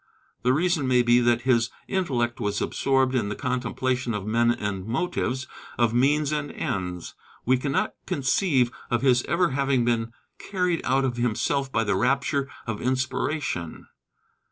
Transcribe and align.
The 0.41 0.51
reason 0.51 0.87
may 0.87 1.03
be 1.03 1.19
that 1.19 1.41
his 1.43 1.69
intellect 1.87 2.39
was 2.39 2.59
absorbed 2.59 3.13
in 3.13 3.29
the 3.29 3.35
contemplation 3.35 4.15
of 4.15 4.25
men 4.25 4.49
and 4.49 4.83
motives, 4.87 5.45
of 5.77 5.93
means 5.93 6.31
and 6.31 6.51
ends. 6.51 7.13
We 7.45 7.57
cannot 7.57 7.93
conceive 8.07 8.71
of 8.89 9.03
his 9.03 9.21
ever 9.25 9.49
having 9.51 9.85
been 9.85 10.11
carried 10.39 10.81
out 10.83 11.05
of 11.05 11.17
himself 11.17 11.71
by 11.71 11.83
the 11.83 11.95
rapture 11.95 12.49
of 12.65 12.81
inspiration. 12.81 13.89